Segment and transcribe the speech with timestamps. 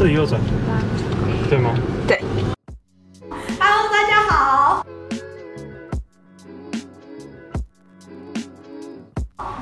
[0.00, 0.40] 这里右转，
[1.50, 1.74] 对吗？
[2.08, 2.18] 对。
[3.60, 4.86] Hello，大家好。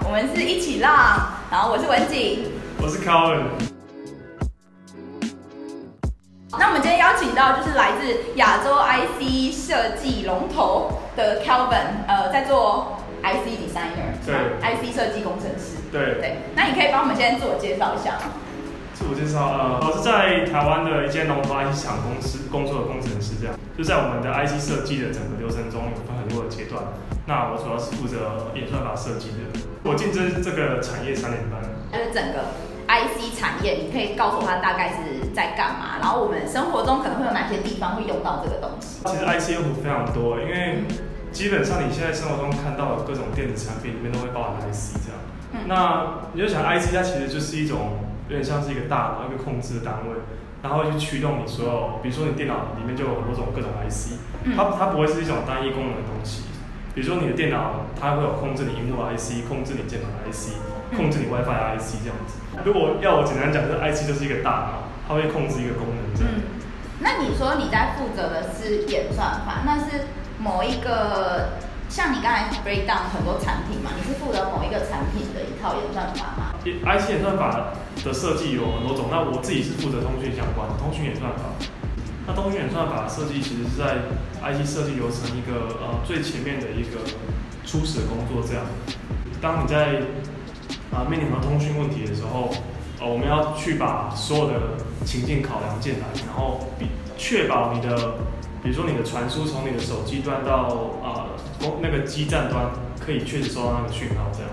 [0.05, 2.45] 我们是一起浪，然后我是文景，
[2.81, 3.47] 我是 Calvin。
[6.57, 16.37] 那我们今天邀请到就是来自亚洲 IC 设计龙头的 Calvin，呃，在做 IC designer，对，IC 设计工程师，对对。
[16.55, 18.31] 那你可以帮我们先自我介绍一下吗？
[18.99, 23.55] 自我介绍，呃，我是在台湾的一间龙头 IC 厂公司工作的工程师，这样。
[23.79, 26.83] 就在我们的 IC 设计的整个流程中，有分很多的阶段。
[27.23, 29.55] 那我主要是负责演算法设计的。
[29.87, 31.63] 我进这这个产业三年半。
[31.95, 32.51] 就是整个
[32.91, 36.03] IC 产业，你可以告诉他大概是在干嘛？
[36.03, 38.99] 然后我们生活中可能会有哪些地方会用到这个东西？
[39.07, 40.83] 其实 IC 用途非常多，因为
[41.31, 45.23] 基本上你现在生活中看到的各种电子产品里面都会包含 IC 这样。
[45.55, 47.95] 嗯、那你就想 IC，它其实就是一种。
[48.29, 50.15] 有点像是一个大脑，一个控制的单位，
[50.63, 54.21] 然后去驱动你所有，比如说你电脑里面就有很多种各种 IC，
[54.55, 56.43] 它它不会是一种单一功能的东西。
[56.95, 60.61] 比如说你的电脑，它会有控制你荧幕的 IC，控制你键盘的 IC，
[60.97, 62.37] 控制你 WiFi 的 IC 这样子。
[62.65, 66.33] 如果要我简单讲，这 IC 就是一个大脑，它会控制一个功能这样。
[66.35, 66.43] 嗯，
[67.01, 71.57] 那你说你在负责的是演算法，那是某一个？
[71.89, 76.48] 像你刚才 break down 很多产品嘛，你是负责某一个产品的一套演算法吗
[76.85, 77.73] ？IC 演算法
[78.05, 81.45] 的设计有很多种，那我自己是负责通讯相关的通讯演算法。
[82.27, 84.05] 那通讯演算法的设计其实是在
[84.41, 87.01] IC 设计流程一个呃最前面的一个
[87.65, 88.47] 初始工作。
[88.47, 88.65] 这样，
[89.41, 90.03] 当你在
[90.93, 92.51] 啊、面临和通讯问题的时候，
[93.01, 94.55] 呃，我们要去把所有的
[95.05, 98.15] 情境考量进来，然后比确保你的，
[98.63, 101.27] 比如说你的传输从你的手机端到啊。
[101.61, 102.71] 呃那个基站端
[103.05, 104.48] 可以确实收到那个讯号，这样。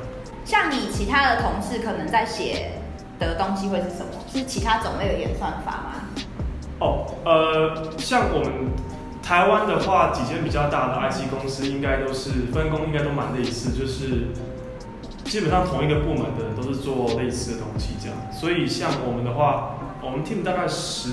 [0.45, 2.73] 像你其他的同事可能在写
[3.19, 4.11] 的东西会是什么？
[4.31, 5.91] 是其他种类的演算法吗？
[6.79, 8.69] 哦，呃，像我们
[9.23, 14.28] 台湾的话，几间比较大的 IC 公司应该都是分工，应该都蛮类似，就是
[15.23, 18.16] 基本上同一个部门的人都是做类似的东西，这样。
[18.31, 21.09] 所以像我们的话，我们 team 大概十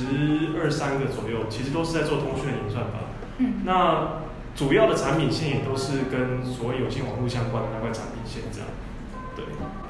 [0.60, 2.98] 二三个左右，其实都是在做通讯的演算法。
[3.38, 4.20] 嗯，那。
[4.54, 8.91] 主要的产品线也都是跟所谓有线网络相关的那块产品线这样，对。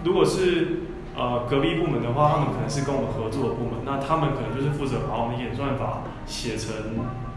[0.04, 0.80] 如果是
[1.16, 6.72] 呃隔壁部门的话，他们可能是跟我们合作的部门，那他们可能就是负责把我们演算法写成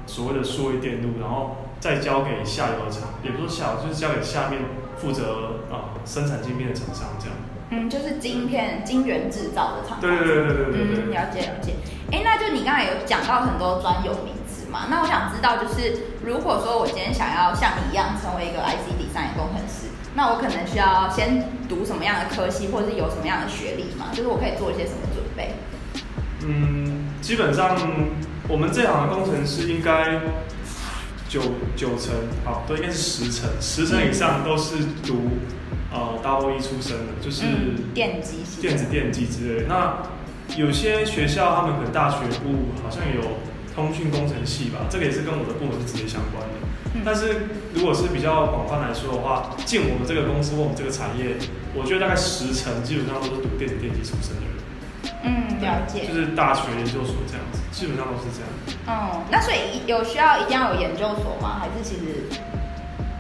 [0.06, 4.62] 所谓的数位电路，然后再交给下游的厂，也不是下游，就是交给下面
[4.98, 7.36] 负责啊、呃、生产晶片的厂商这样。
[7.70, 10.02] 嗯，就是晶片晶圆制造的厂商。
[10.02, 11.74] 对对对对了解了解。
[12.12, 16.16] 哎，那就你刚才有讲到很多专有名词嘛，那我想知道就是。
[16.26, 24.08] 如果说我今天想要像你一样成为一个 IC design 工程师，那我可能需要先读什么样的科系，或者是有什么样的学历嘛？
[24.14, 25.54] 就是我可以做一些什么准备？
[26.46, 27.78] 嗯，基本上
[28.48, 30.22] 我们这行的工程师应该
[31.28, 31.42] 九
[31.76, 32.14] 九成，
[32.46, 35.38] 好，都应该是十成，十成以上都是读
[35.92, 37.44] 呃 double E 出身的，就是
[37.94, 39.68] 电机、电子电机之类的。
[39.68, 39.98] 那
[40.56, 43.22] 有些学校他们可能大学部好像有。
[43.76, 46.55] 通讯工程系吧，这个也是跟我的部门是直接相关的。
[46.96, 51.36] 嗯、但是如果是比较广泛来说的话，进我们这个公司或我们这个产业，
[51.76, 54.56] 我觉得大概十成基本上都是读电子电机出身的人。
[55.22, 56.08] 嗯，了解。
[56.08, 58.50] 就是大学研究所这样子，基本上都是这样。
[58.88, 61.60] 嗯，那所以有需要一定要有研究所吗？
[61.60, 62.26] 还是其实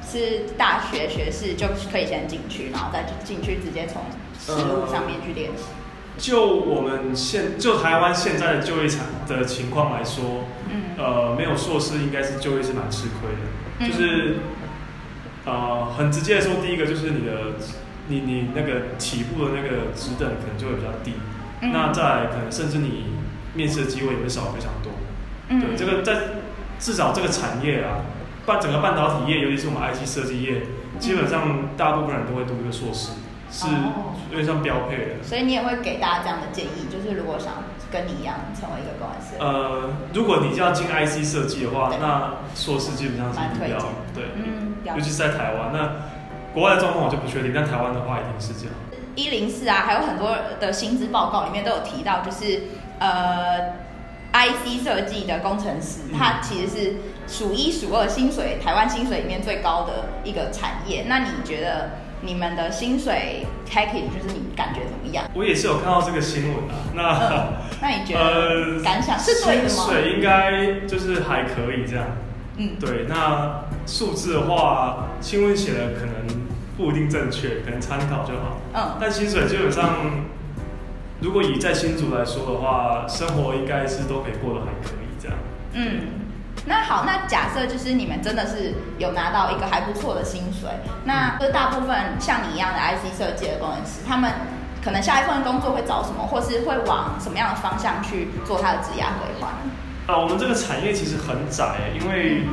[0.07, 4.01] 是大学学士就可以先进去，然后再进去直接从
[4.39, 5.63] 实务上面去练习？
[5.67, 5.84] 嗯
[6.17, 13.43] 就我们现就台湾现在的就业场的情况来说，嗯，呃，没有硕士应该是就业是蛮吃亏的，
[13.79, 14.35] 嗯、就是，
[15.45, 17.57] 呃，很直接的说，第一个就是你的，
[18.07, 21.13] 你你那个起步的那个职等可能就会比较低，
[21.61, 23.07] 嗯、那再来可能甚至你
[23.53, 24.93] 面试的机会也会少非常多，
[25.49, 26.41] 嗯，对，这个在
[26.79, 28.05] 至少这个产业啊，
[28.45, 30.61] 半整个半导体业，尤其是我们 IT 设计业，
[30.97, 33.11] 基本上大部分人都会读一个硕士。
[33.55, 33.65] 是
[34.31, 43.77] 有点像标配的，所以你也会给大家这样的建议，就是如果想跟你一样成为一个工程师，呃，如果你要进 IC 设计的话，那硕士基本上是必要，
[44.13, 45.93] 对，嗯，尤其是在台湾，那
[46.53, 48.75] 国外的状况我就不确定，但台湾的话一定是这样。
[49.15, 52.63] 一零四啊，还有很多的薪资报告里面都有提到，就是
[52.99, 53.71] 呃
[54.33, 61.05] ，IC 设计的工程师，嗯、他其实是数一数二薪水，台湾薪水里面最高的一个产业。
[61.07, 61.91] 那你觉得？
[62.25, 65.29] 你们的薪水 package 就是你感觉怎么样？
[65.35, 66.75] 我也是有看到这个新闻啊。
[66.95, 69.69] 那、呃、那你觉得呃感想是对的吗？
[69.69, 72.05] 薪水应该就是还可以这样。
[72.57, 73.05] 嗯，对。
[73.07, 78.57] 那数字的话，新闻写的可能不一定正确，可能参考就好。
[78.73, 78.97] 嗯。
[78.99, 80.25] 但薪水基本上
[81.21, 85.37] 如果以在新竹来说的话，生活应该是都可以过得还可以这样。
[85.73, 86.24] 嗯，
[86.65, 90.69] 那好，那假设就是你们真的是有拿到一个还不错的薪水，
[91.03, 94.31] 那就大部分像你一样的 IC 设计的工程师，他们
[94.83, 99.71] 可能下一份工作会找什么，或是会往什么样的方向去做他的职业规划呢？
[100.07, 102.43] 啊，我们这个产业其实很窄，因为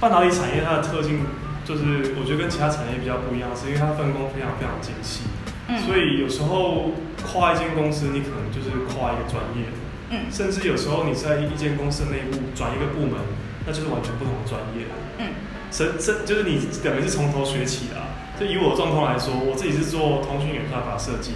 [0.00, 1.24] 半导体产业它的特性。
[1.66, 5.26] 就是我觉得跟其他产业比较不一样，是因为它分工非常非常精细，
[5.66, 6.94] 嗯，所以有时候
[7.26, 9.66] 跨一间公司，你可能就是跨一个专业，
[10.10, 13.18] 嗯，甚至有时候你在一间公司内部转一个部门，
[13.66, 14.86] 那就是完全不同的专业，
[15.18, 15.28] 嗯，
[15.70, 17.96] 甚甚就是你等于是从头学起的。
[18.38, 21.32] 就以我的状况来说，我自己是做通讯演算法设计，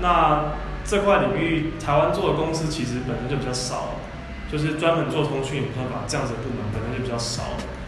[0.00, 0.52] 那
[0.84, 3.94] 这块领域台湾做的公司其实本身就比较少，
[4.50, 7.42] 就是专门做通讯演算法这样子的部门本身就比较少，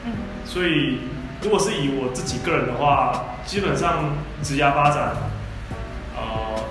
[0.05, 0.13] 嗯，
[0.45, 0.99] 所以。
[1.43, 5.17] 如果是以我自己个人的话，基本上职涯发展，
[6.15, 6.23] 呃，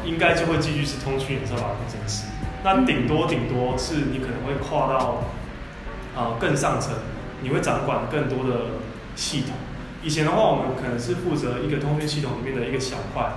[0.06, 2.28] 应该就会继续是通讯演算法工程师。
[2.64, 5.24] 那顶多顶多是你可能会跨到，
[6.16, 6.94] 呃，更上层，
[7.42, 8.66] 你会掌管更多的
[9.16, 9.52] 系统。
[10.04, 13.32] 以前的话，我们可能是负责一个通讯系统里面的一个小块。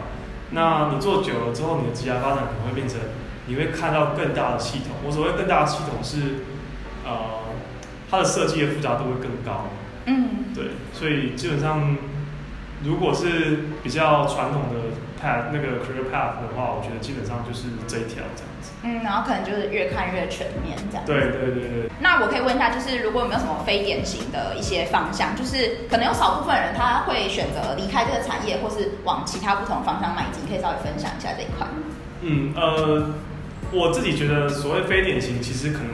[0.50, 2.98] 那你做久了之后，你的职业发展可能会变成，
[3.46, 4.96] 你会看到更大的系统。
[5.04, 6.44] 我所谓更大的系统是，
[7.04, 7.40] 呃，
[8.10, 9.70] 它的设计的复杂度会更高。
[10.06, 11.96] 嗯，对，所以基本上，
[12.84, 18.72] 如果是比较传统的 path 那个 career path 的话，我觉得基本上就是这一条这样子。
[18.82, 21.06] 嗯，然后可能就是越看越全面这样。
[21.06, 21.90] 对对对对。
[22.00, 31.66] 那我可以问一下，就是如果有没有什么非典型的一些方向，就是可能有少部分人他会选择离开这个产业，或是往其他不同方向迈进，可以稍微分享一下这一块。
[32.22, 33.14] 嗯呃，
[33.70, 35.90] 我自己觉得所谓非典型，其实可能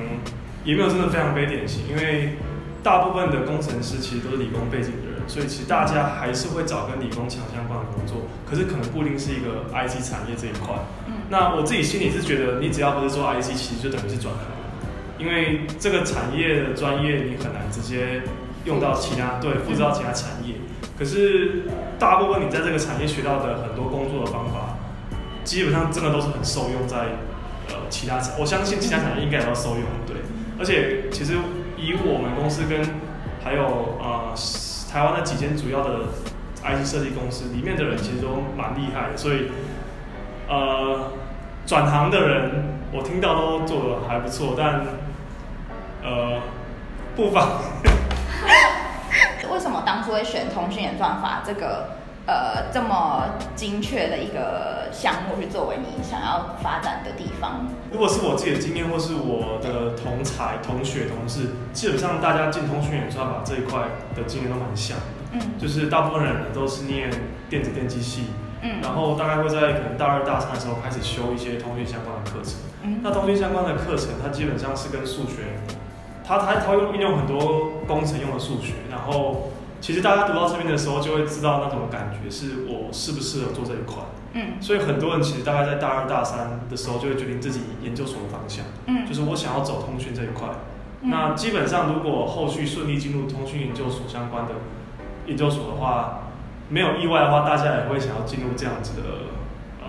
[0.65, 2.39] 也没有真的非常非典型，因为。
[2.81, 4.93] 大部分的工程师其实都是理工背景
[5.29, 8.17] 所以其实大家还是会找跟理工强相关的工作，
[8.49, 10.75] 可是可能不一定是一个 IC 产业这一块。
[11.07, 14.43] 嗯，那我自己心里是觉得，你只要不是做 IC，其实就等于是转行，
[15.19, 18.23] 因为这个产业的专业你很难直接
[18.65, 20.55] 用到其他，对，复制到其他产业。
[20.99, 21.63] 可是
[21.99, 24.79] 大部分你在这个产业学到的很多工作的方法，
[25.45, 26.97] 基本上真的都是很受用在
[27.69, 30.17] 呃其他产，我相信其他产业应该也要受用，对，
[30.59, 31.35] 而且其实。
[31.81, 32.83] 以我们公司跟
[33.41, 33.63] 还有
[34.01, 34.35] 呃
[34.91, 36.07] 台湾那几间主要的
[36.63, 39.51] IC 设计公司里面的人，其实都蛮厉害的，所以
[40.49, 41.13] 呃
[41.67, 44.81] 转行的人我听到都做得还不错，但
[46.03, 46.41] 呃
[47.15, 47.61] 不妨。
[49.51, 51.98] 为什么当初会选通讯演算法这个？
[52.29, 53.25] 呃，这么
[53.57, 57.67] 精确的一个项目去作为你想要发展的地方。
[57.91, 63.81] 如果是我自己的经验，或是我的同才、同学、同事，基本上大家进通讯演算法这一块
[64.15, 65.05] 的经验都蛮像的。
[65.33, 67.09] 嗯，就是大部分人呢都是念
[67.49, 68.25] 电子电机系，
[68.61, 72.61] 嗯，然后大概会在可能大二、大三的时候开始修一些通讯相关的课程。
[72.83, 75.57] 嗯，那通讯相关的课程，它基本上是跟数学，
[76.23, 79.49] 它它它会运用很多工程用的数学，然后。
[79.81, 84.03] 其实大家读到这边的时候，就会知道那种感觉，是我适不适合做这一块。
[84.33, 88.65] 嗯，所以很多人其实大概在大二大三的时候，就会决定自己研究所的方向。
[88.87, 90.49] 嗯，就是我想要走通讯这一块。
[91.03, 91.11] 嗯。
[91.11, 94.53] 那基本上，如果后续顺利进入通讯研究所相关的
[95.27, 96.25] 研究所的话，
[96.69, 99.03] 没有意外的话，大家也会想要进入这样子的
[99.81, 99.89] 呃，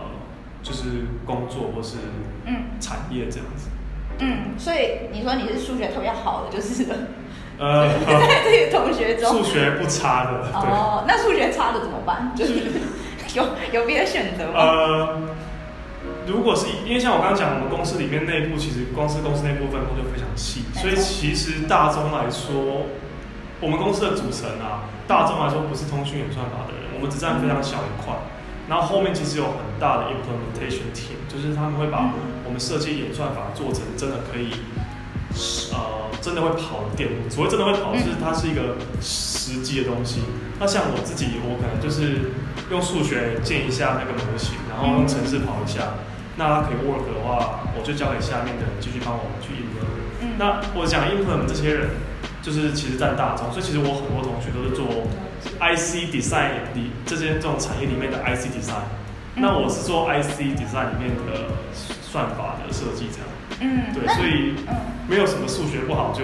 [0.64, 1.98] 就是工作或是
[2.46, 3.70] 嗯产业这样子。
[4.20, 6.86] 嗯，所以你说你是数学特别好的，就是。
[7.60, 10.50] 呃， 在这些同学中，数学不差的。
[10.54, 12.32] 哦，那数学差的怎么办？
[12.36, 12.54] 就是
[13.36, 14.54] 有有别的选择吗？
[14.56, 15.20] 呃，
[16.26, 22.88] 如果是因为像我刚刚讲，我们公司里面内部其实光是公司内部分工就非常细，所以其实大宗来说，
[23.60, 28.16] 我们公司的组成啊，大宗来说不是通讯演算法的人，我们只占非常小一块。
[28.70, 32.14] 然后后面其实有很大的 implementation team，就是他们会把
[32.46, 34.52] 我们设计演算法做成真的可以。
[35.72, 40.22] 呃，真的会跑的电路，所谓真的会跑，就是它是一个实际的东西。
[40.60, 42.32] 那像我自己，我可能就是
[42.70, 45.96] 用数学建一下那个模型，然后用程式跑一下。
[46.36, 50.38] 那它可以 work 的话，我就交给下面的人继续帮我们去 implement。
[50.38, 51.90] 那我讲 implement 这些人，
[52.42, 55.08] 就是其实占大宗，所以其实我很多同学都是做
[55.60, 58.88] IC design 里这些这种产业里面的 IC design。
[59.36, 61.56] 那我是做 IC design 里面的
[62.02, 63.28] 算法的设计这样。
[63.60, 64.56] 嗯，对，所以
[65.08, 66.24] 没有什么数学不好就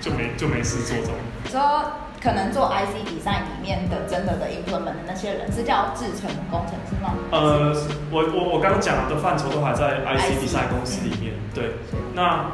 [0.00, 1.14] 就没就没事做这种。
[1.50, 7.14] 说可能做 IC design 里面的真的的 implement 的那些人是叫制程工程师吗？
[7.32, 7.74] 呃，
[8.10, 11.32] 我我我刚刚讲的范畴都还在 IC design 公司里面。
[11.54, 11.76] 对，
[12.14, 12.46] 那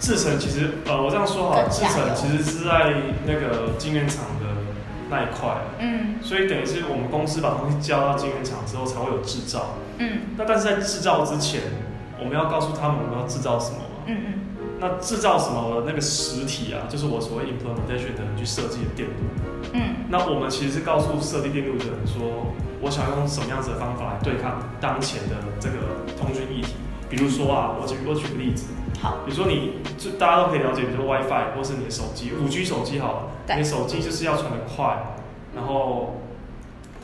[0.00, 2.94] 制程其实呃，我这样说好，制程其实是在
[3.26, 4.46] 那个晶圆厂的
[5.10, 5.54] 那一块。
[5.78, 9.76] 嗯，所以等于是我们公司把东西交到晶圆厂之后才会有制造。
[9.98, 10.22] 嗯。
[10.38, 11.60] 那但是在制造之前，
[12.22, 14.06] 我们要告诉他们我们要制造什么嘛。
[14.06, 14.32] 嗯嗯。
[14.78, 19.14] 那制造什么的那个实体啊，就是我所谓 implementation 的人去设计的电路。
[19.72, 20.06] 嗯。
[20.08, 22.46] 那我们其实是告诉设计电路的人说，
[22.80, 26.74] 我想用什么样子的方法来对抗当前的这个通讯议题。
[27.08, 28.72] 比如说啊，我举我举个例子。
[29.00, 29.18] 好。
[29.26, 35.14] 比如说你就大家都可以了解，比如说 WiFi 或是你的手机，五 G 手机好了，对你的手机就是要传得快，
[35.54, 36.22] 然后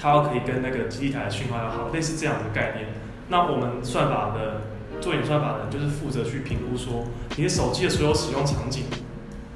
[0.01, 2.89] 它要可以跟那个基地台的讯号要好，类似这样的概念。
[3.29, 4.63] 那我们算法的
[5.01, 7.05] 做演算法的人就是负责去评估说
[7.37, 8.85] 你的手机的所有使用场景。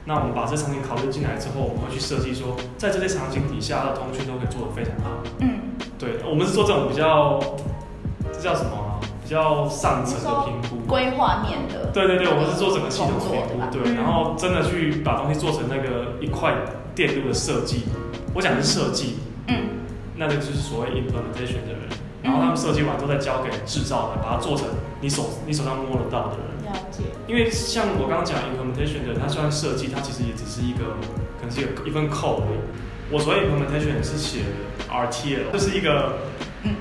[0.04, 5.10] 那我们把这场景考虑进来之后，我们会去设计说，在这些场景底下的通讯都可以做得非常好。
[5.38, 5.60] 嗯，
[5.96, 7.38] 对，我们是做这种比较，
[8.32, 8.98] 这叫什么啊？
[9.22, 11.86] 比较上层的评估，规划面的。
[11.92, 16.52] 对对对，我们是做整个系统的评估，对，嗯、然后真的去把东西做成那个一块
[16.96, 17.84] 电路的设计。
[18.34, 19.54] 我讲的是设计，嗯，
[20.16, 21.81] 那这个就是所谓 implementation 的人，
[22.22, 24.66] 然后他们设计完之后再交给制造的，把它做成
[25.00, 26.72] 你手你手上摸得到的人。
[26.72, 27.02] 了解。
[27.26, 30.96] 因为像我刚刚讲 implementation 的，它虽然设计，它其实也只是一个，
[31.40, 32.58] 可能是一个一份 code 而已。
[33.10, 34.40] 我所谓 implementation 是写
[34.88, 36.16] RTL，这是一个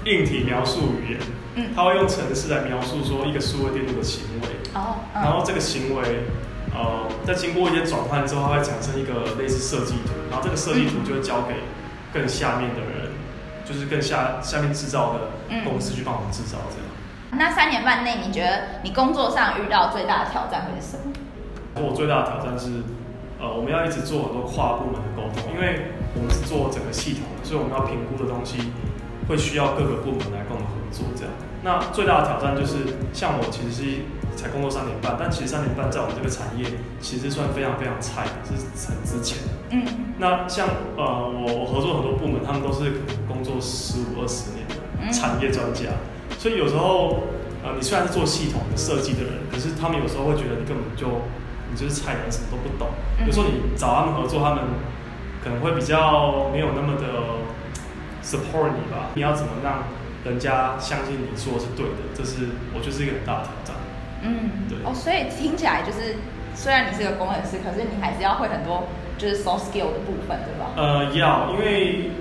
[0.05, 1.19] 硬体描述语言，
[1.55, 6.23] 嗯，它会用程式来描述说一个数位电路的行为，哦，然后这个行为，
[6.73, 11.55] 呃，在经过一些转换之后，它会产生一个类似设计图，然后这个设计图就会交给
[12.13, 13.00] 更下面的人，
[13.71, 15.19] 就是跟下下面制造的
[15.63, 16.85] 公司去帮我们制造这样。
[17.39, 21.13] 那三年半内，你觉得你工作上遇到最大的挑战会是什么？
[21.75, 22.83] 我最大的挑战是，
[23.39, 28.73] 呃，我们要一直做很多跨部门的沟通，因为我们是做整个系统的，所以我们要评估的东西
[29.29, 31.05] 会需要各个部门来跟我们合作。
[31.15, 31.31] 这样，
[31.63, 34.03] 那最大的挑战就是，像我其实是
[34.35, 36.67] 才工作三年半，但其实三年半在我们这个产业
[36.99, 39.37] 其实算非常非常菜的，是很之前。
[39.69, 39.87] 嗯。
[40.19, 42.99] 那像呃，我我合作很多部门，他们都是
[43.41, 45.89] 工作十五二十年的产业专家。
[46.37, 47.23] 所以有时候，
[47.63, 51.25] 呃，你虽然是做系统的设计的人，可是他们有时候会觉得你根本就，
[51.71, 52.87] 你就是菜鸟，什么都不懂。
[53.19, 54.63] 嗯、有时候你找他们合作，他们
[55.43, 57.41] 可能会比较没有那么的
[58.23, 59.09] support 你吧。
[59.15, 59.85] 你要怎么让
[60.23, 62.13] 人家相信你说的是对的？
[62.13, 62.45] 这是
[62.75, 63.75] 我觉得是一个很大的挑战。
[64.21, 64.77] 嗯，对。
[64.85, 66.15] 哦，所以听起来就是，
[66.53, 68.85] 虽然你是个工程师，可是你还是要会很多
[69.17, 70.73] 就是 soft skill 的部分，对吧？
[70.77, 72.11] 呃，要，因为。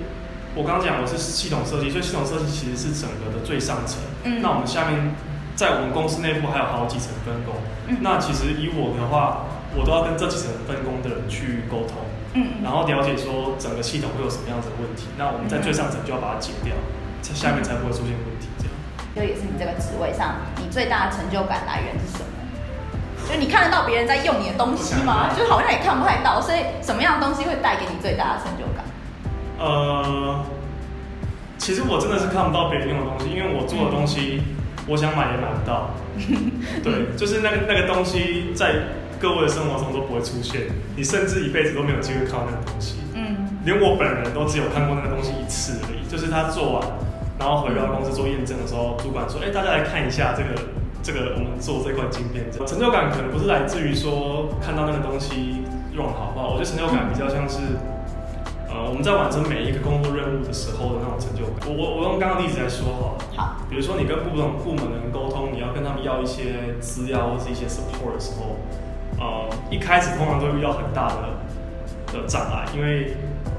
[0.53, 4.03] 我刚刚讲我是系统设计，所以系统设计其实是整个的最上层。
[4.23, 4.41] 嗯。
[4.41, 5.15] 那我们下面
[5.55, 7.55] 在我们公司内部还有好几层分工。
[7.87, 7.97] 嗯。
[8.01, 12.03] 那其实以我的话，我都要跟这几层分工的人去沟通。
[12.33, 12.59] 嗯。
[12.63, 15.07] 然后了解说整个系统会有什么样子的问题。
[15.17, 16.75] 那我们在最上层就要把它解掉，
[17.21, 18.51] 在下面才不会出现问题。
[18.59, 18.73] 这样。
[19.15, 22.27] 就也是你这个职位上，你最大的成就感来源是什么？
[23.31, 25.31] 就你看得到别人在用你的东西吗？
[25.31, 28.60] 就好像也看不太到，所以什么样的东西会带给你最大的成就感？
[29.61, 30.43] 呃，
[31.57, 34.41] 其实我真的是看不到别人用的东西，因为我做的东西，
[34.87, 35.91] 我想买也买不到。
[36.83, 38.73] 对，就是那个那个东西在
[39.19, 40.61] 各位的生活中都不会出现，
[40.95, 42.97] 你甚至一辈子都没有机会看到那个东西。
[43.13, 46.01] 嗯，连我本人都只有看过那个东西一次而已。
[46.09, 46.81] 就是他做完，
[47.39, 50.49] 然后回到公司做验证的时候，主管说：“哎，大家来看一下这个
[51.01, 55.63] 这个我们做这块晶片。”成就感可能不是来自于说看到那个东西
[55.93, 57.59] 用的好不好，我觉得成就感比较像是。
[58.71, 61.67] 呃，我们在完成每一个工作任务的时候的那种成就感。
[61.67, 63.03] 我我我用刚刚例子来说哈。
[63.35, 63.55] 好。
[63.69, 68.55] 比如说你跟不同部门的人沟通，你要跟他们要一些资料或是一些 support 的时候，
[69.19, 71.39] 呃，一开始通常都会遇到很大的
[72.11, 73.15] 的障碍，因为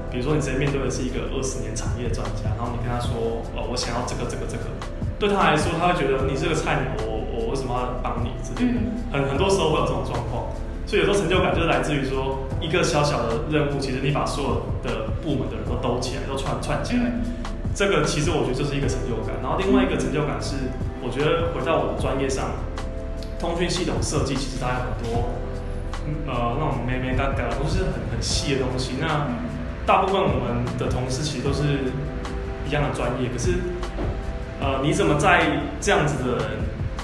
[0.09, 4.65] 比如说你直接面对的是一个二十年产业专家，然后你跟他说，呃，我想要这个这个这个，
[5.17, 8.81] 对他来说，他会觉得你是个菜鸟，我我为什么要帮你之类的。
[9.11, 10.49] 很很多时候会有这种状况。
[10.93, 17.11] 所以有时候成就感就是来自于说一个小小的任务，其实你把所有的部门的人都兜起来，都串串起来，
[17.73, 19.33] 这个其实我觉得就是一个成就感。
[19.41, 20.53] 然后另外一个成就感是，
[21.01, 22.45] 我觉得回到我的专业上，
[23.39, 25.33] 通讯系统设计其实它有很多
[26.29, 28.91] 呃那种眉眉角角都是很很细的东西。
[29.01, 29.25] 那
[29.87, 31.89] 大部分我们的同事其实都是
[32.69, 33.57] 一样的专业，可是
[34.61, 36.45] 呃你怎么在这样子的人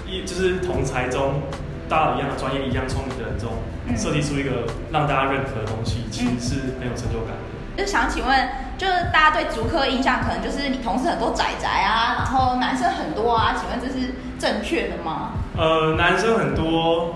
[0.06, 1.42] 一就是同才中，
[1.90, 3.50] 大家一样的专业，一样聪明的人中，
[3.98, 7.78] 设计出一个让大家认可的东西，其实是很有成就感的。
[7.78, 15.32] 就想请问，就是大家对竹科印象可能就是你同事很多宅宅啊，然后男生很多啊，请问这是正确的吗？
[15.58, 17.16] 呃，男生很多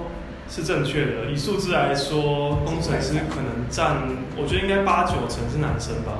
[0.50, 1.32] 是正确的。
[1.32, 3.98] 以数字来说，工程师可能占，
[4.38, 6.14] 我觉得应该八九成是男生吧。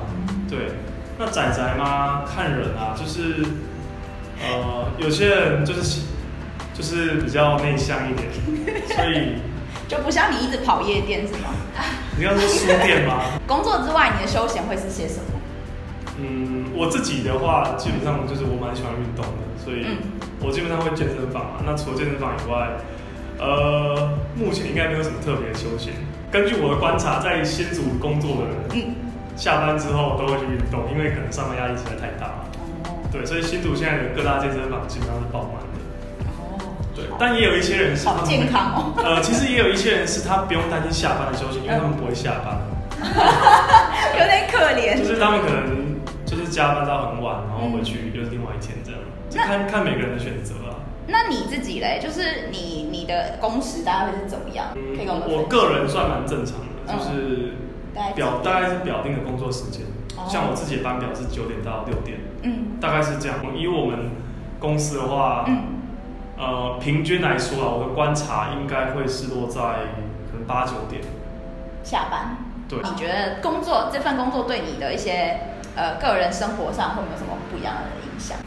[0.48, 0.72] 对，
[1.18, 2.22] 那宅宅吗？
[2.26, 3.42] 看人啊，就是
[4.42, 6.02] 呃，有些人就是。
[6.76, 8.28] 就是比较内向一点，
[8.88, 9.36] 所以
[9.94, 11.50] 就不像你一直跑夜店是吗？
[12.18, 13.20] 你要说书店吗？
[13.46, 15.38] 工作之外，你的休闲会是些什么？
[16.18, 19.86] 嗯，我自己的话，基本上就是我蛮喜欢运动的，所以
[20.40, 21.62] 我基本上会健身房嘛。
[21.64, 22.70] 那除了健身房以外，
[23.38, 25.92] 呃，目前应该没有什么特别的休闲。
[26.30, 28.94] 根据我的观察，在新竹工作的人，嗯，
[29.36, 32.46] 下班之后都会去运动，因为可能上班压力实在太大了。
[32.90, 32.98] 哦。
[33.12, 35.62] 对，所以新竹现在的各大健身房基本上是爆满。
[36.94, 38.92] 对，但也有一些人是他们好健康哦。
[38.96, 42.60] 呃，其实也有一些人是他不用担心下班的休息，因为他们不会下班。
[44.18, 44.96] 有点可怜。
[44.96, 49.00] 就是他们可能就是加班到很晚，然后回去又是另外一天这样。
[49.28, 50.78] 就看看每个人的选择啊。
[51.06, 52.00] 那你自己嘞？
[52.02, 54.68] 就是你你的工时大概会是怎么样？
[54.96, 55.28] 可以跟我们。
[55.28, 57.54] 我个人算蛮正常的，就是
[58.14, 59.82] 表大概是表定的工作时间。
[60.28, 63.36] 像我自己的班表是九点到六点，嗯，大概是这样。
[63.54, 64.12] 以我们
[64.60, 65.44] 公司的话，
[66.36, 69.60] 呃，平均来说啊，我的观察应该会是落在
[70.30, 71.02] 可能八九点
[71.82, 72.36] 下班。
[72.68, 75.38] 对，你觉得工作这份工作对你的一些
[75.76, 78.38] 呃个人生活上会有没有什么不一样的影响？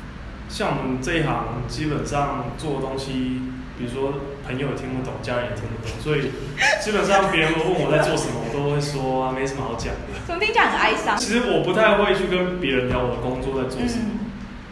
[0.49, 3.41] 像我们这一行，基本上做的东西，
[3.77, 4.13] 比如说
[4.45, 6.31] 朋友也听不懂，家人也听不懂，所以
[6.81, 10.17] 基本上别人问我在做什么，我都会说啊，没什么好讲的。
[10.25, 11.15] 怎么听起来很哀伤？
[11.17, 14.16] 其实我不太会去跟别人聊我的工作在做什么，嗯、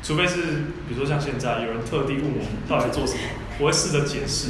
[0.05, 0.35] 除非是
[0.87, 3.19] 比如说像现在有人特地问我到底在做什么，
[3.57, 4.49] 我会试着解释。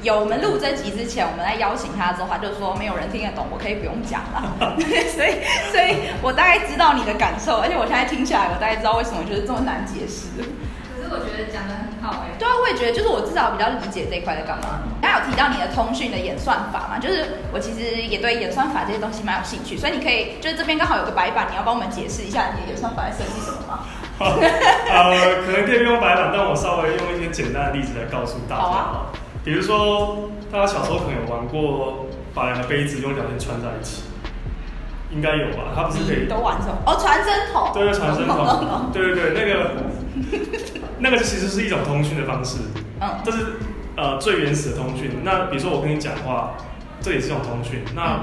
[0.00, 4.56] 有我们录这集之前，我们在邀请他之后，他就说没有人听得懂，我可以不用讲了。
[5.12, 10.40] 所以，所以我大概知道你的感受，而且我现在听起来，我大概知道为什么就是这么难解释。
[10.40, 12.38] 可是我觉得讲得很好哎、欸。
[12.38, 14.80] 对啊，我也觉得，就是我至少比较理解这一块在干嘛。
[15.02, 23.84] 刚有提到你的通讯的演算法嘛，就是我其实也对演算法这些东西蛮有兴趣，所以你可以就是这边刚好有个白板，你要帮我们解释一下你的演算法在设计什么吗？
[24.20, 28.62] 呃，可能可以不用白板，但我稍微用一些简单的例子来告诉大家。
[28.62, 29.06] 好啊。
[29.44, 34.04] 比如说，大家小时候可能有玩过，把两个杯子用两边穿在一起，
[35.10, 35.74] 应该有吧？
[35.74, 36.78] 它不是可以都玩什么？
[36.86, 37.70] 哦，传声筒。
[37.74, 38.90] 对，传声筒。
[38.94, 39.70] 对对对，那个
[40.98, 42.58] 那个其实是一种通讯的方式。
[43.00, 43.10] 嗯。
[43.22, 43.56] 这是
[43.96, 45.10] 呃最原始的通讯。
[45.22, 46.54] 那比如说我跟你讲话，
[47.02, 47.84] 这也是一种通讯。
[47.94, 48.20] 那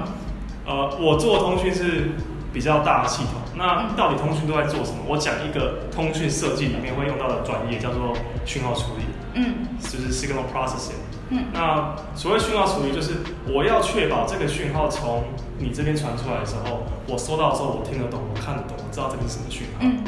[0.65, 2.11] 呃，我做的通讯是
[2.53, 3.40] 比较大的系统。
[3.55, 5.03] 那到底通讯都在做什么？
[5.07, 9.03] 我讲一个通讯设计里面会用到的专业叫做讯号处理。
[9.33, 9.67] 嗯。
[9.79, 11.01] 就是 signal processing。
[11.29, 13.13] 嗯，那所谓讯号处理，就是
[13.47, 15.23] 我要确保这个讯号从
[15.57, 19.79] 你这边传出来的时候，我收到的时候我听得懂，我看得懂，我知道这个是什么讯号。
[19.81, 20.03] 嗯，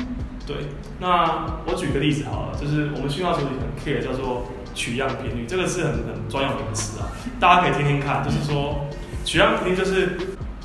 [0.45, 0.55] 对。
[0.99, 7.07] 那我举个例子好了，就是我们讯号处理很 care 叫做取样频率，这个是很很专有名词啊，
[7.39, 8.23] 大家可以听听看。
[8.23, 8.85] 就是说，
[9.23, 10.17] 取样频率就是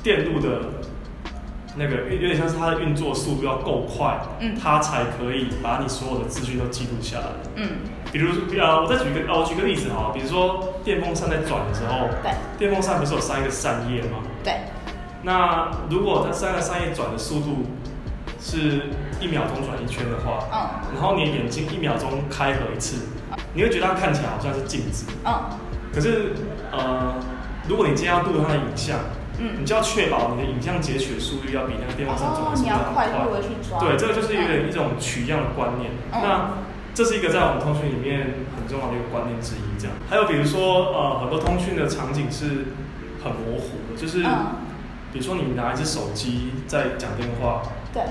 [0.03, 0.78] 电路的。
[1.75, 7.69] 那个有点像是它的运作速度要够快，嗯，它才可以把你所有的资讯都记录下来，嗯，
[8.11, 14.17] 比如啊，我再举个，哦，我举个例子哈，比如说电风扇在转的时候，对，电风扇不是有三个扇叶吗？
[14.43, 14.61] 对，
[15.21, 17.65] 那如果它三个扇叶转的速度
[18.41, 18.89] 是
[19.21, 23.05] 一秒钟转一圈的话，嗯，然后你的眼睛一秒钟开合一次，
[23.53, 25.43] 你会觉得它看起来好像是静止，嗯，
[25.93, 26.33] 可是
[26.71, 27.13] 呃，
[27.67, 28.97] 如果你今天要录它的影像。
[29.39, 33.07] 嗯，你就要确保你的影像截取的速率要比那个电风扇转的速度要快。
[33.79, 35.91] 对，这个就是一个一种取样的观念。
[36.11, 36.51] 那
[36.93, 39.79] 这是一个在我们通讯里面很重要的一个观念之一。
[39.79, 42.75] 这样，还有比如说呃，很多通讯的场景是
[43.23, 44.21] 很模糊的，就是
[45.13, 47.61] 比如说你拿一只手机在讲电话。
[47.93, 48.03] 对。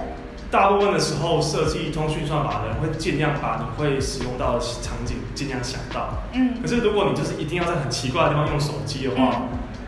[0.51, 6.09] 大部分的时候，设计通讯算法的人会尽量把你会使用到的场景尽量想到。
[6.33, 6.55] 嗯。
[6.63, 9.43] 可是如果你就是一定要在很奇怪的地方用手机的话，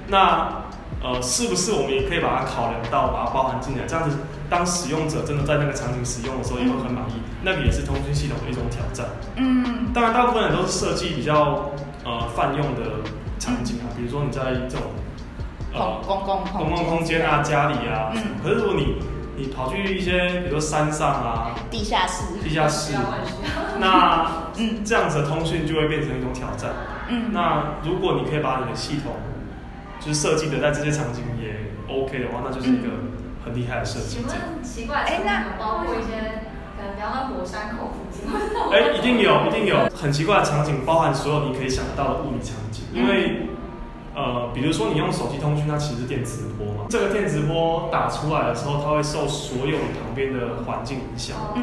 [0.08, 0.64] 那
[1.02, 3.86] 呃，是不是我们也可以把它考量到，把它包含进来？
[3.86, 4.16] 这样子，
[4.50, 7.12] 当使用者真的在那个场景使用的时候，也会很满意。
[7.42, 9.06] 那个也是通讯系统的一种挑战。
[9.36, 11.70] 嗯，当然，大部分人都是设计比较
[12.04, 13.00] 呃泛用的
[13.38, 14.82] 场景啊，比如说你在这种
[15.72, 18.12] 呃公共公共空间啊、家里啊。
[18.14, 18.22] 嗯。
[18.42, 18.96] 可是如果你
[19.36, 22.92] 你跑去一些，比如说山上啊、地下室、地下室，
[23.78, 24.26] 那
[24.58, 26.70] 嗯，这样子的通讯就会变成一种挑战。
[27.08, 27.32] 嗯。
[27.32, 29.14] 那如果你可以把你的系统
[30.00, 32.88] 就是设计的在这些场景也 OK 的话，那就是一个
[33.44, 34.18] 很厉害的设计。
[34.18, 38.24] 请问奇怪，哎，那包括一些可能比方说火山口附近，
[38.72, 42.84] 哎，一定有，一定有很奇怪的场景，包含所有你可以想得到的物理场景。
[42.92, 43.46] 因为
[44.14, 51.36] 呃，比如说你用手机通讯，它其实是电磁波嘛，这个电磁波打出来的时候，它会受所有你旁边的环境影响。
[51.54, 51.62] 嗯，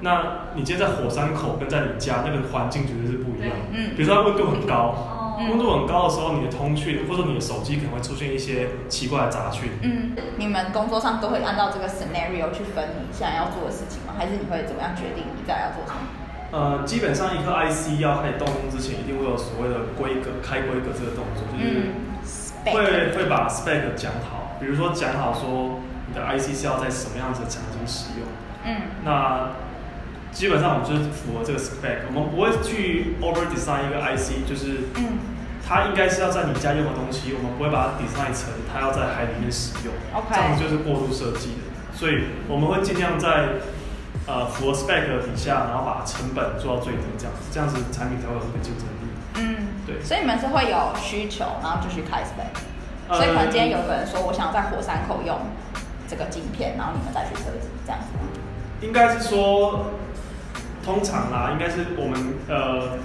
[0.00, 3.56] 那你今天在火山口跟在你家那个环境绝对是不一样。
[3.72, 5.14] 嗯，比如说它温度很高。
[5.46, 9.70] 温度很高的时候，你的通讯或者你的手机可能会出现一些奇怪的杂讯。
[9.82, 14.14] 嗯，你们工作上都会按照这个 scenario 去分你现在要做的事情吗？
[14.18, 16.00] 还是你会怎么样决定你再要做什么？
[16.50, 28.26] 呃，基本上一颗 IC 要开始动工之前，一定会有所谓的规格开规格这个动作，就是会、嗯、会把 spec 讲好，比如说讲好说你的 IC 是要在什么样子的场景使用。
[28.64, 29.50] 嗯，那
[30.32, 35.18] 基本上我们就是符合这个 spec，我们不会去 over design 一个 IC，就是嗯，
[35.66, 43.58] 它应该是要在你家用的东西，我们不会把它 design 成它要在海里面使用，OK，这样子就是过度设计的，所以我们会尽量在
[44.26, 49.04] 呃符合 spec 的底下，然后把成本做到最低，这样子，这样子产品才会有一个竞争力。
[49.40, 52.54] 嗯，对，所以你们是会有需求，然后就去开 spec，
[53.16, 55.36] 所以可能今天有个人说我想要在火山口用
[56.06, 58.86] 这个镜片，然后你们再去设计这样子？
[58.86, 59.90] 应该是说。
[60.88, 62.96] 通常啦，应该是我们呃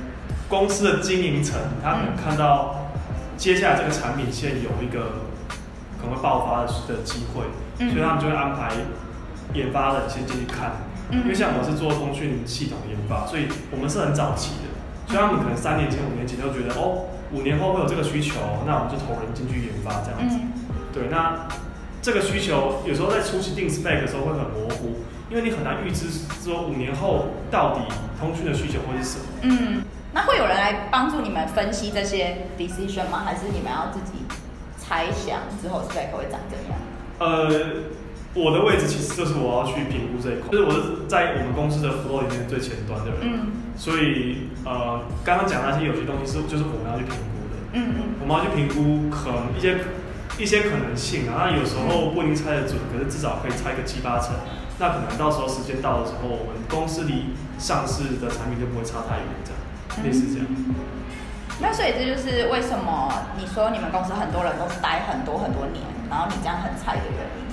[0.48, 2.88] 公司的经营层，他可能看到
[3.36, 5.28] 接下来这个产品线有一个
[6.00, 7.44] 可能会爆发的机会，
[7.80, 8.72] 嗯、所以他们就会安排
[9.54, 10.88] 研发的先进去看。
[11.10, 14.72] 嗯、因为像我是做通讯系统研发，所以我们是很早期的，
[15.12, 20.40] 所以他们可能三年前、五年前就觉得哦，五年后会有这个需求，那我们就投人进去研发这样子。
[20.40, 21.50] 嗯、对，那
[22.02, 25.04] 这个需求有时候在初期定 spec 的时候会很模糊。
[25.34, 26.06] 因为你很难预知
[26.44, 27.82] 说五年后到底
[28.20, 29.26] 通讯的需求会是什么。
[29.42, 29.82] 嗯，
[30.14, 33.24] 那会有人来帮助你们分析这些 decision 吗？
[33.26, 34.20] 还是你们要自己
[34.78, 36.78] 猜想之后 spec 会长怎样？
[37.18, 37.50] 呃，
[38.36, 43.18] 我的位置其实就是我要去评估这一块，就是我是在我们公司的 flow 里面最前端的人。
[43.24, 43.48] 嗯。
[43.76, 47.58] 所以呃，刚刚讲那些有些东西是就是我们要去评估的。
[47.74, 48.04] 嗯嗯。
[48.22, 49.80] 我们要去评估可能一些
[50.38, 54.36] 一些可能性啊，那有时候不一定猜得准，可是至少可以猜个七八成。
[54.84, 60.48] 那可能到时候时间到的时候，我们公司离上市的产品就不会差太远，这样，类似这样。
[61.62, 63.08] 那所以这就是为什么
[63.40, 67.53] 你说你们公司很多人都是待很多很多年，然后你这样很菜的原因？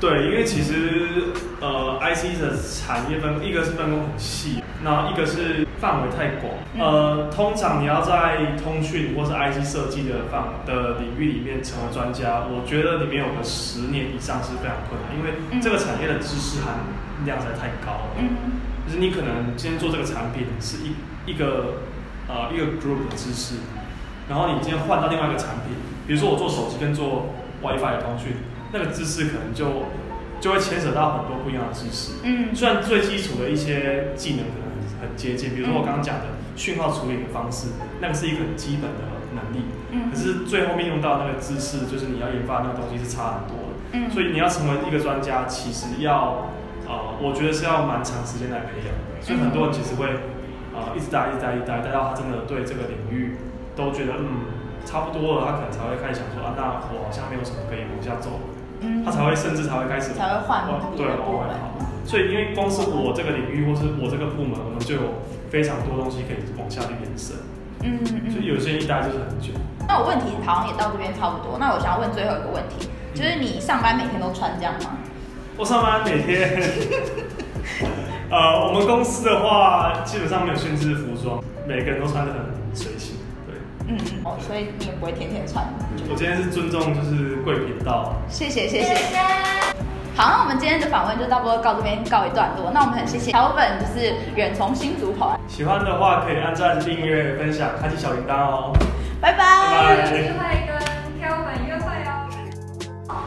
[0.00, 6.54] 对，因为其实呃，IC 的产业分一个是分工很细，然后一个是范围太广。
[6.78, 16.78] 呃，通常你要在通讯或是 IC 设计的范的领域里面成为专家，我觉得里面有个十年以上是非常困难，因为这个产业的知识含
[17.24, 18.14] 量实在太高了。
[18.18, 20.94] 嗯，就是你可能今天做这个产品是一
[21.26, 21.82] 一个
[22.28, 23.56] 呃一个 group 的知识，
[24.28, 25.74] 然后你今天换到另外一个产品，
[26.06, 28.36] 比如说我做手机跟做 WiFi 的通讯。
[28.72, 29.86] 那个知识可能就
[30.40, 32.12] 就会牵扯到很多不一样的知识。
[32.22, 34.68] 嗯，虽然最基础的一些技能可能
[35.00, 36.26] 很很接近，比如说我刚刚讲的
[36.56, 37.68] 讯号处理的方式，
[38.00, 39.04] 那个是一个很基本的
[39.34, 39.64] 能力。
[39.90, 43.74] 嗯，可是最后面用到那个知识，就是你要研发那个东西是差很多的。
[43.92, 46.50] 嗯，所以你要成为一个专家，其实要
[46.86, 49.22] 呃，我觉得是要蛮长时间来培养的。
[49.22, 50.06] 所以很多人其实会
[50.74, 53.34] 呃一直待，一直待，一直待，待到他真的对这个领域
[53.74, 54.44] 都觉得嗯
[54.84, 58.38] 差不多了，他可能才会开始想说啊，那我好像没有什么可以往下走。
[58.80, 60.64] 嗯，他才会甚至才会开始才会换
[60.96, 61.84] 对，往外跑。
[62.04, 65.02] 所以因为光是我这个领域或是我这个部门，我们就有
[65.50, 67.36] 非常多东西可以往下去延伸。
[67.82, 68.30] 嗯嗯。
[68.30, 69.52] 所以有些人一待就是很久。
[69.86, 71.58] 那我问题好像也到这边差不多。
[71.58, 74.96] 那我想要问最后一个问题，就是你上班每天都穿这样吗？
[75.56, 76.54] 我上班每天，
[78.30, 82.40] 呃，我们公司的话基本上没有限制服装，每个人都穿得很
[83.88, 84.18] 随性。
[84.18, 85.64] 嗯哦，所以你也不会天天穿。
[86.10, 88.14] 我今天是尊重，就是贵频道。
[88.28, 88.94] 谢谢谢谢。
[90.16, 92.70] 好，那我们今天的访问就差不多到这边告一段落。
[92.72, 95.38] 那我们很谢谢 Calvin，就是远从新竹跑来。
[95.48, 98.76] 喜欢的话可以按赞、订阅、分享、开启小铃铛哦。
[99.20, 99.44] 拜拜。
[99.94, 100.76] 有机会跟
[101.22, 102.26] Calvin 约会哦。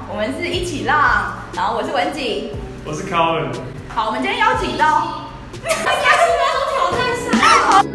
[0.10, 2.52] 我们是一起浪，然后我是文景，
[2.86, 3.47] 我是 Calvin。
[3.95, 5.30] 好，我们今天邀请到。
[5.63, 7.86] 大家是不是都挑战赛？